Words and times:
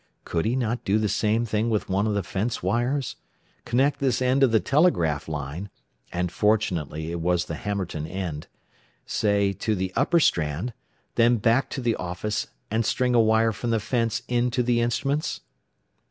Could 0.25 0.45
he 0.45 0.55
not 0.55 0.83
do 0.83 0.97
the 0.97 1.07
same 1.07 1.45
thing 1.45 1.69
with 1.69 1.87
one 1.87 2.07
of 2.07 2.15
the 2.15 2.23
fence 2.23 2.63
wires? 2.63 3.17
Connect 3.65 3.99
this 3.99 4.19
end 4.19 4.41
of 4.41 4.51
the 4.51 4.59
telegraph 4.59 5.27
line 5.27 5.69
(and 6.11 6.31
fortunately 6.31 7.11
it 7.11 7.21
was 7.21 7.45
the 7.45 7.53
Hammerton 7.53 8.07
end), 8.07 8.47
say 9.05 9.53
to 9.53 9.75
the 9.75 9.93
upper 9.95 10.19
strand, 10.19 10.73
then 11.17 11.33
run 11.33 11.37
back 11.41 11.69
to 11.69 11.81
the 11.81 11.95
office 11.97 12.47
and 12.71 12.83
string 12.83 13.13
a 13.13 13.21
wire 13.21 13.51
from 13.51 13.69
the 13.69 13.79
fence 13.79 14.23
in 14.27 14.49
to 14.49 14.63
the 14.63 14.81
instruments? 14.81 15.41